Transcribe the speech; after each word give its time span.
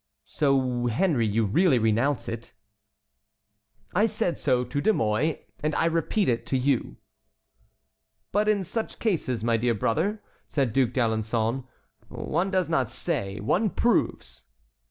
"So, 0.25 0.87
Henry, 0.87 1.27
you 1.27 1.45
really 1.45 1.77
renounce 1.77 2.27
it?" 2.27 2.53
"I 3.93 4.07
said 4.07 4.35
so 4.35 4.63
to 4.63 4.81
De 4.81 4.91
Mouy 4.91 5.45
and 5.61 5.75
I 5.75 5.85
repeat 5.85 6.27
it 6.27 6.43
to 6.47 6.57
you." 6.57 6.97
"But 8.31 8.49
in 8.49 8.63
such 8.63 8.97
cases, 8.97 9.43
my 9.43 9.57
dear 9.57 9.75
brother," 9.75 10.23
said 10.47 10.73
D'Alençon, 10.73 11.65
"one 12.09 12.49
does 12.49 12.67
not 12.67 12.89
say, 12.89 13.39
one 13.41 13.69
proves." 13.69 14.45